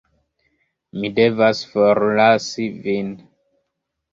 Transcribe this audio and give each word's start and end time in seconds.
Mi 1.03 1.11
devas 1.19 1.61
forlasi 1.75 2.67
vin. 2.89 3.13